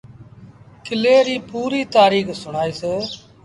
[0.85, 2.81] ڪلي ريٚ پوريٚ تآريٚک سُڻآئيٚس